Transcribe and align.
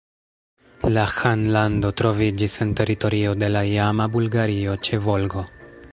La 0.93 1.03
ĥanlando 1.15 1.91
troviĝis 2.01 2.57
en 2.65 2.73
teritorio 2.81 3.35
de 3.45 3.53
la 3.55 3.65
iama 3.75 4.11
Bulgario 4.17 4.79
ĉe 4.89 5.03
Volgo. 5.11 5.45